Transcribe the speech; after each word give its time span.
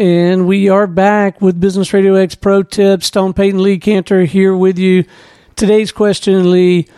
And 0.00 0.46
we 0.46 0.70
are 0.70 0.86
back 0.86 1.42
with 1.42 1.60
Business 1.60 1.92
Radio 1.92 2.14
X 2.14 2.34
Pro 2.34 2.62
Tips. 2.62 3.08
Stone 3.08 3.34
Payton 3.34 3.62
Lee 3.62 3.78
Kantor 3.78 4.24
here 4.24 4.56
with 4.56 4.78
you. 4.78 5.04
Today's 5.56 5.92
question, 5.92 6.50
Lee 6.50 6.88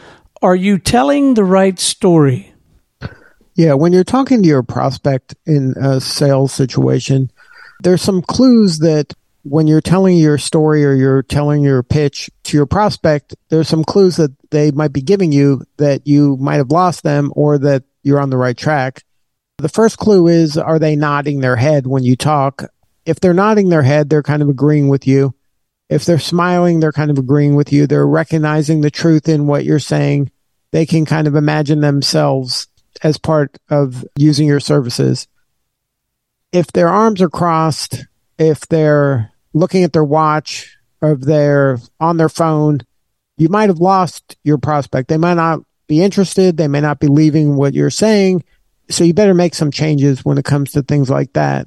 Are 0.40 0.54
you 0.54 0.78
telling 0.78 1.34
the 1.34 1.42
right 1.42 1.76
story? 1.80 2.54
Yeah, 3.56 3.74
when 3.74 3.92
you're 3.92 4.04
talking 4.04 4.40
to 4.40 4.48
your 4.48 4.62
prospect 4.62 5.34
in 5.46 5.74
a 5.80 6.00
sales 6.00 6.52
situation, 6.52 7.32
there's 7.82 8.02
some 8.02 8.22
clues 8.22 8.78
that 8.78 9.12
when 9.42 9.66
you're 9.66 9.80
telling 9.80 10.16
your 10.16 10.38
story 10.38 10.84
or 10.84 10.94
you're 10.94 11.24
telling 11.24 11.64
your 11.64 11.82
pitch 11.82 12.30
to 12.44 12.56
your 12.56 12.66
prospect, 12.66 13.34
there's 13.48 13.66
some 13.68 13.82
clues 13.82 14.14
that 14.18 14.30
they 14.52 14.70
might 14.70 14.92
be 14.92 15.02
giving 15.02 15.32
you 15.32 15.64
that 15.78 16.06
you 16.06 16.36
might 16.36 16.58
have 16.58 16.70
lost 16.70 17.02
them 17.02 17.32
or 17.34 17.58
that 17.58 17.82
you're 18.04 18.20
on 18.20 18.30
the 18.30 18.36
right 18.36 18.56
track. 18.56 19.02
The 19.58 19.68
first 19.68 19.98
clue 19.98 20.28
is 20.28 20.56
are 20.56 20.78
they 20.78 20.94
nodding 20.94 21.40
their 21.40 21.56
head 21.56 21.88
when 21.88 22.04
you 22.04 22.14
talk? 22.14 22.62
If 23.04 23.20
they're 23.20 23.34
nodding 23.34 23.68
their 23.68 23.82
head, 23.82 24.08
they're 24.08 24.22
kind 24.22 24.42
of 24.42 24.48
agreeing 24.48 24.88
with 24.88 25.06
you. 25.06 25.34
If 25.88 26.04
they're 26.04 26.18
smiling, 26.18 26.80
they're 26.80 26.92
kind 26.92 27.10
of 27.10 27.18
agreeing 27.18 27.54
with 27.54 27.72
you. 27.72 27.86
They're 27.86 28.06
recognizing 28.06 28.80
the 28.80 28.90
truth 28.90 29.28
in 29.28 29.46
what 29.46 29.64
you're 29.64 29.78
saying. 29.78 30.30
They 30.70 30.86
can 30.86 31.04
kind 31.04 31.26
of 31.26 31.34
imagine 31.34 31.80
themselves 31.80 32.68
as 33.02 33.18
part 33.18 33.58
of 33.68 34.04
using 34.16 34.46
your 34.46 34.60
services. 34.60 35.28
If 36.52 36.68
their 36.68 36.88
arms 36.88 37.20
are 37.20 37.28
crossed, 37.28 38.06
if 38.38 38.66
they're 38.68 39.32
looking 39.52 39.84
at 39.84 39.92
their 39.92 40.04
watch, 40.04 40.76
or 41.02 41.16
they're 41.16 41.78
on 42.00 42.16
their 42.16 42.28
phone, 42.28 42.80
you 43.36 43.48
might 43.48 43.68
have 43.68 43.78
lost 43.78 44.36
your 44.44 44.56
prospect. 44.56 45.08
They 45.08 45.18
might 45.18 45.34
not 45.34 45.60
be 45.88 46.00
interested. 46.00 46.56
They 46.56 46.68
may 46.68 46.80
not 46.80 47.00
be 47.00 47.08
leaving 47.08 47.56
what 47.56 47.74
you're 47.74 47.90
saying. 47.90 48.44
So 48.88 49.04
you 49.04 49.12
better 49.12 49.34
make 49.34 49.54
some 49.54 49.70
changes 49.70 50.24
when 50.24 50.38
it 50.38 50.44
comes 50.44 50.72
to 50.72 50.82
things 50.82 51.10
like 51.10 51.32
that. 51.32 51.66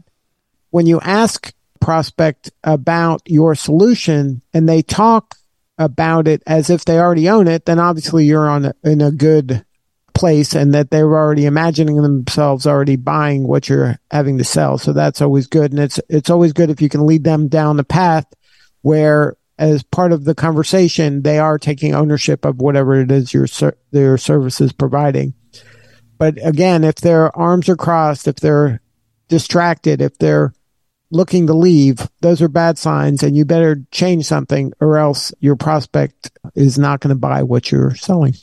When 0.75 0.87
you 0.87 0.99
ask 0.99 1.53
prospect 1.79 2.51
about 2.61 3.21
your 3.27 3.55
solution 3.55 4.41
and 4.53 4.67
they 4.67 4.81
talk 4.81 5.35
about 5.77 6.27
it 6.27 6.43
as 6.45 6.69
if 6.69 6.83
they 6.83 6.99
already 6.99 7.29
own 7.29 7.47
it, 7.47 7.63
then 7.63 7.79
obviously 7.79 8.25
you're 8.25 8.49
on 8.49 8.65
a, 8.65 8.73
in 8.83 8.99
a 8.99 9.09
good 9.09 9.65
place 10.13 10.53
and 10.53 10.73
that 10.73 10.91
they're 10.91 11.15
already 11.15 11.45
imagining 11.45 12.01
themselves 12.01 12.67
already 12.67 12.97
buying 12.97 13.47
what 13.47 13.69
you're 13.69 13.97
having 14.11 14.37
to 14.37 14.43
sell. 14.43 14.77
So 14.77 14.91
that's 14.91 15.21
always 15.21 15.47
good. 15.47 15.71
And 15.71 15.79
it's, 15.79 15.97
it's 16.09 16.29
always 16.29 16.51
good 16.51 16.69
if 16.69 16.81
you 16.81 16.89
can 16.89 17.05
lead 17.05 17.23
them 17.23 17.47
down 17.47 17.77
the 17.77 17.85
path 17.85 18.25
where 18.81 19.37
as 19.57 19.81
part 19.81 20.11
of 20.11 20.25
the 20.25 20.35
conversation, 20.35 21.21
they 21.21 21.39
are 21.39 21.57
taking 21.57 21.95
ownership 21.95 22.43
of 22.43 22.59
whatever 22.59 22.99
it 22.99 23.11
is 23.11 23.33
your, 23.33 23.47
their 23.91 24.17
service 24.17 24.59
is 24.59 24.73
providing. 24.73 25.35
But 26.17 26.37
again, 26.45 26.83
if 26.83 26.95
their 26.95 27.33
arms 27.33 27.69
are 27.69 27.77
crossed, 27.77 28.27
if 28.27 28.35
they're 28.35 28.81
distracted, 29.29 30.01
if 30.01 30.17
they're 30.17 30.53
looking 31.11 31.47
to 31.47 31.53
leave, 31.53 32.07
those 32.21 32.41
are 32.41 32.47
bad 32.47 32.77
signs 32.77 33.23
and 33.23 33.35
you 33.35 33.45
better 33.45 33.81
change 33.91 34.25
something 34.25 34.73
or 34.79 34.97
else 34.97 35.33
your 35.39 35.55
prospect 35.55 36.31
is 36.53 36.77
not 36.77 36.99
going 36.99 37.13
to 37.13 37.19
buy 37.19 37.43
what 37.43 37.71
you're 37.71 37.95
selling. 37.95 38.35